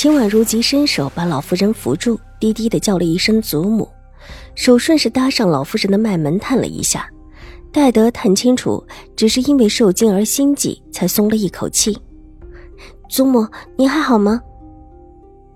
[0.00, 3.86] 秦婉如急伸手把老夫人扶住，低低的叫了一声“祖母”，
[4.56, 7.06] 手顺势搭上老夫人的脉门，探了一下，
[7.70, 8.82] 戴德探清楚，
[9.14, 11.94] 只是因为受惊而心悸，才松了一口气。
[13.10, 13.46] 祖母，
[13.76, 14.40] 您还好吗？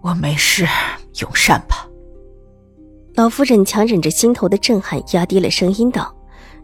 [0.00, 0.66] 我没事，
[1.20, 1.88] 永善吧。
[3.14, 6.12] 老夫人强忍着心头的震撼，压低了声音道：“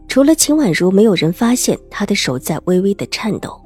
[0.08, 3.56] 除了秦婉如，没有人发现她的手在微微的颤抖。”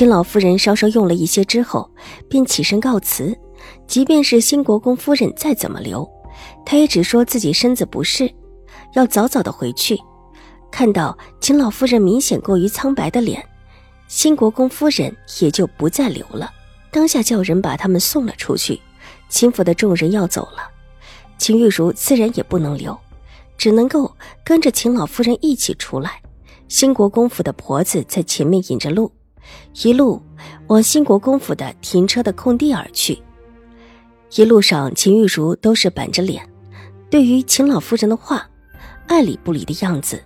[0.00, 1.90] 秦老夫人稍稍用了一些之后，
[2.26, 3.38] 便起身告辞。
[3.86, 6.10] 即便是新国公夫人再怎么留，
[6.64, 8.32] 她也只说自己身子不适，
[8.94, 10.00] 要早早的回去。
[10.70, 13.46] 看到秦老夫人明显过于苍白的脸，
[14.08, 16.50] 新国公夫人也就不再留了，
[16.90, 18.80] 当下叫人把他们送了出去。
[19.28, 20.62] 秦府的众人要走了，
[21.36, 22.98] 秦玉茹自然也不能留，
[23.58, 24.10] 只能够
[24.42, 26.22] 跟着秦老夫人一起出来。
[26.68, 29.12] 新国公府的婆子在前面引着路。
[29.82, 30.22] 一路
[30.68, 33.20] 往兴国公府的停车的空地而去，
[34.36, 36.48] 一路上秦玉茹都是板着脸，
[37.10, 38.48] 对于秦老夫人的话，
[39.06, 40.22] 爱理不理的样子，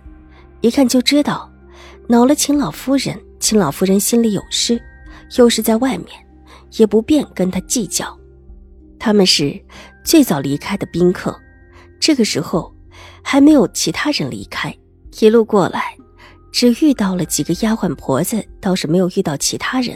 [0.61, 1.51] 一看就知道
[2.07, 3.19] 恼了秦老夫人。
[3.37, 4.81] 秦老夫人心里有事，
[5.37, 6.07] 又是在外面，
[6.77, 8.17] 也不便跟他计较。
[8.97, 9.63] 他们是
[10.03, 11.39] 最早离开的宾客，
[11.99, 12.73] 这个时候
[13.21, 14.75] 还没有其他人离开，
[15.19, 15.94] 一路过来。
[16.55, 19.93] 只遇到了几个丫鬟婆子，倒是没有遇到其他人。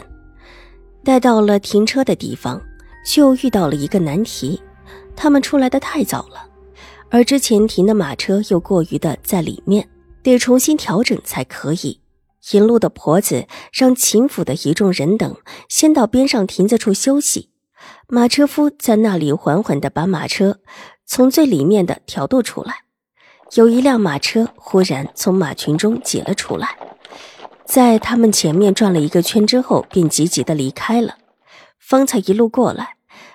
[1.02, 2.60] 待到了停车的地方，
[3.02, 4.60] 就遇到了一个难题：
[5.16, 6.46] 他们出来的太早了，
[7.08, 9.88] 而之前停的马车又过于的在里面，
[10.22, 11.98] 得重新调整才可以。
[12.50, 15.34] 引路的婆子让秦府的一众人等
[15.70, 17.48] 先到边上亭子处休息，
[18.06, 20.58] 马车夫在那里缓缓地把马车
[21.06, 22.84] 从最里面的调度出来。
[23.54, 26.76] 有一辆马车忽然从马群中挤了出来，
[27.64, 31.16] 在他们前面转了一个圈之后，便急急的离开了。
[31.78, 32.94] 方才一路过来，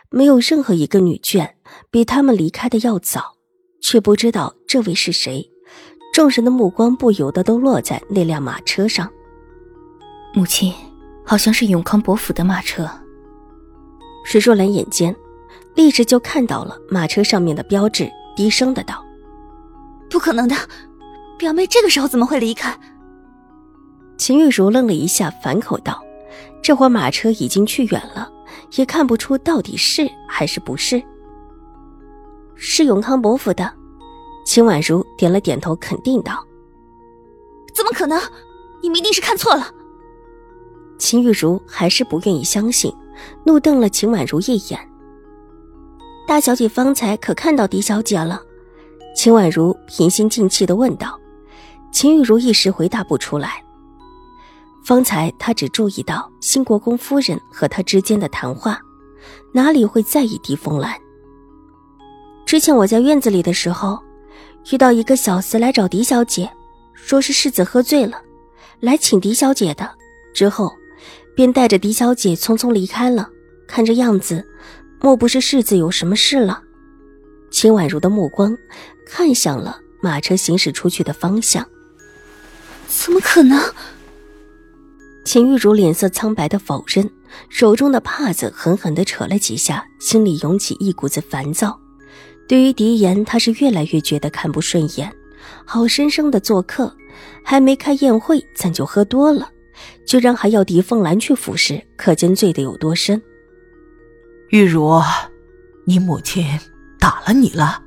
[0.09, 1.49] 没有任何一个女眷
[1.91, 3.35] 比他们离开的要早，
[3.81, 5.51] 却不知道这位是谁。
[6.13, 9.11] 众人的目光不由得都落在那辆马车上。
[10.33, 10.73] 母亲，
[11.25, 12.89] 好像是永康伯府的马车。
[14.23, 15.13] 石若兰眼尖，
[15.75, 19.04] 立时就看到了马车上面的标志，低声的道。
[20.15, 20.55] 不可能的，
[21.37, 22.73] 表妹这个时候怎么会离开？
[24.17, 26.01] 秦玉茹愣了一下，反口道
[26.63, 28.31] ：“这会儿马车已经去远了，
[28.77, 31.03] 也看不出到底是还是不是。”
[32.55, 33.69] 是永康伯府的。
[34.45, 36.41] 秦婉如点了点头，肯定道
[37.75, 38.17] ：“怎么可能？
[38.81, 39.69] 你们一定是看错了。”
[40.97, 42.89] 秦玉茹还是不愿意相信，
[43.45, 44.79] 怒瞪了秦婉如一眼
[46.25, 48.41] ：“大小姐方才可看到狄小姐了？”
[49.15, 51.17] 秦婉如平心静气的问道
[51.91, 53.63] ：“秦玉茹一时回答不出来。
[54.83, 58.79] 方才她只注意到新国公夫人和他之间的谈话，
[59.53, 60.93] 哪里会在意狄凤兰？
[62.45, 63.97] 之前我在院子里的时候，
[64.71, 66.47] 遇到一个小厮来找狄小姐，
[66.93, 68.21] 说是世子喝醉了，
[68.81, 69.89] 来请狄小姐的。
[70.33, 70.71] 之后，
[71.35, 73.29] 便带着狄小姐匆匆离开了。
[73.65, 74.45] 看这样子，
[75.01, 76.61] 莫不是世子有什么事了？”
[77.49, 78.57] 秦婉如的目光。
[79.07, 81.63] 看向了马车行驶出去的方向，
[82.87, 83.61] 怎么可能？
[85.23, 87.07] 秦玉茹脸色苍白的否认，
[87.47, 91.79] 手中的帕子狠狠的扯了几下，心里涌起一股子烦躁。
[92.47, 95.11] 对于狄言，他是越来越觉得看不顺眼。
[95.63, 96.95] 好生生的做客，
[97.43, 99.49] 还没开宴会，咱就喝多了，
[100.05, 103.21] 居然还要狄凤兰去服侍，可见醉得有多深。
[104.49, 104.99] 玉茹，
[105.85, 106.43] 你母亲
[106.99, 107.81] 打了你了？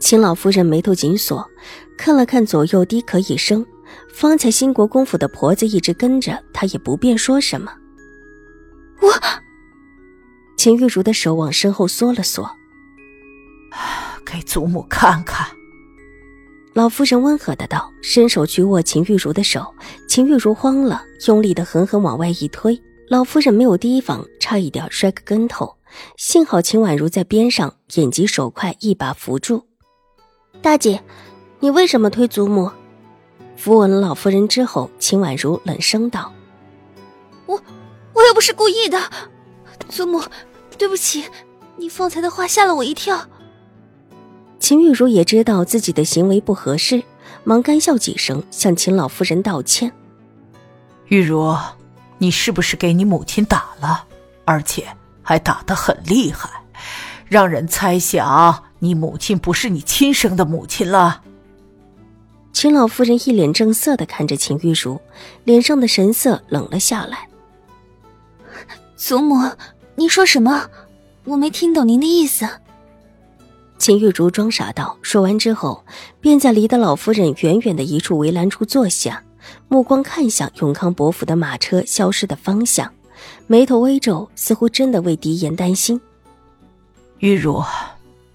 [0.00, 1.48] 秦老夫人眉头紧锁，
[1.96, 3.64] 看了看左右，低咳一声。
[4.12, 7.72] 方才兴国公府的婆子一直跟着她，也不便说什么。
[9.00, 9.12] 我，
[10.56, 12.50] 秦玉茹的手往身后缩了缩，
[14.24, 15.46] 给祖母看看。
[16.74, 19.74] 老夫人温和的道，伸手去握秦玉茹的手。
[20.08, 22.80] 秦玉茹慌了，用力的狠狠往外一推。
[23.08, 25.76] 老夫人没有提防，差一点摔个跟头。
[26.16, 29.66] 幸好秦婉如在边上，眼疾手快，一把扶住。
[30.62, 31.02] 大姐，
[31.60, 32.70] 你为什么推祖母？
[33.56, 36.32] 扶稳了老夫人之后，秦婉如冷声道
[37.46, 37.62] ：“我，
[38.14, 38.98] 我又不是故意的，
[39.88, 40.22] 祖母，
[40.78, 41.24] 对不起，
[41.76, 43.28] 你方才的话吓了我一跳。
[44.58, 47.02] 秦玉茹也知道自己的行为不合适，
[47.44, 49.92] 忙干笑几声，向秦老夫人道歉。
[51.08, 51.54] 玉茹，
[52.24, 54.06] 你是不是给你母亲打了？
[54.46, 54.86] 而且
[55.22, 56.48] 还打得很厉害，
[57.26, 61.20] 让人猜想你母亲不是你亲生的母亲了。
[62.50, 64.98] 秦老夫人一脸正色的看着秦玉茹，
[65.44, 67.28] 脸上的神色冷了下来。
[68.96, 69.50] 祖母，
[69.94, 70.70] 您说什么？
[71.24, 72.48] 我没听懂您的意思。
[73.76, 75.84] 秦玉茹装傻道，说完之后，
[76.22, 79.22] 便在离得老夫人远远的一处围栏处坐下，
[79.68, 82.92] 目光看向永康伯府的马车消失的方向，
[83.46, 86.00] 眉头微皱，似乎真的为狄言担心。
[87.18, 87.62] 玉茹，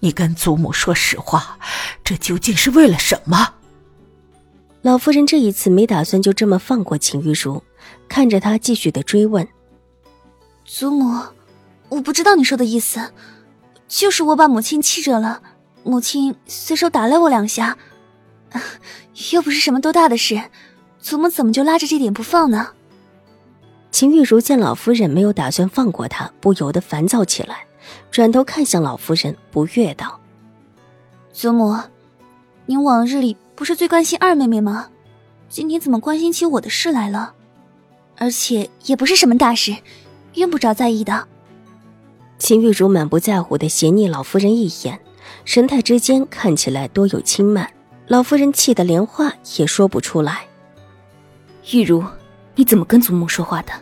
[0.00, 1.58] 你跟祖母说实话，
[2.02, 3.54] 这究竟是为了什么？
[4.82, 7.62] 老夫人这一次没打算就这么放过秦玉茹，
[8.08, 9.46] 看着她继续的追问
[10.64, 11.22] ：“祖母，
[11.90, 13.12] 我不知道你说的意思，
[13.86, 15.42] 就是我把母亲气着了，
[15.82, 17.76] 母亲随手打了我两下，
[19.32, 20.40] 又不是什么多大的事，
[21.00, 22.68] 祖母怎么就拉着这点不放呢？”
[23.90, 27.64] 秦玉茹见老夫人没有打算放过她，不由得烦躁起来，
[28.10, 30.20] 转头看向老夫人，不悦道
[31.32, 31.76] ：“祖母，
[32.66, 34.88] 您往日里……”不是最关心二妹妹吗？
[35.50, 37.34] 今天怎么关心起我的事来了？
[38.16, 39.76] 而且也不是什么大事，
[40.32, 41.28] 用不着在意的。
[42.38, 44.98] 秦玉茹满不在乎的斜睨老夫人一眼，
[45.44, 47.70] 神态之间看起来多有轻慢。
[48.06, 50.46] 老夫人气得连话也说不出来。
[51.72, 52.04] 玉茹，
[52.54, 53.72] 你怎么跟祖母说话的？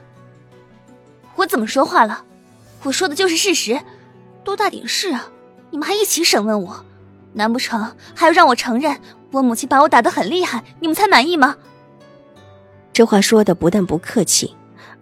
[1.37, 2.25] 我怎么说话了？
[2.83, 3.81] 我说的就是事实。
[4.45, 5.31] 多大点事啊？
[5.71, 6.85] 你们还一起审问我？
[7.35, 8.99] 难不成还要让我承认
[9.31, 11.57] 我母亲把我打得很厉害，你们才满意吗？
[12.93, 14.55] 这话说的不但不客气，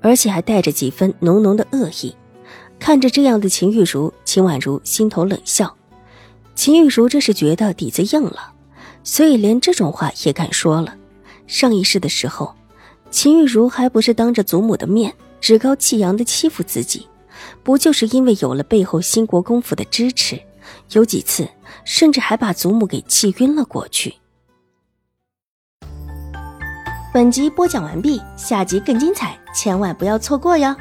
[0.02, 2.14] 而且还带着几分浓浓的恶意。
[2.78, 5.74] 看着这样的秦玉茹，秦婉如心头冷笑。
[6.54, 8.52] 秦玉茹这是觉得底子硬了，
[9.02, 10.94] 所以连这种话也敢说了。
[11.46, 12.54] 上一世的时候，
[13.10, 17.06] 秦玉茹还不是当着祖母的面趾高气扬的欺负自己，
[17.62, 20.40] 不就是因为有了背后新国公府的支持？
[20.92, 21.48] 有几次，
[21.84, 24.14] 甚至还把祖母给气晕了过去。
[27.14, 30.76] 本集播讲完毕，下集更精彩，千万不要错过哟！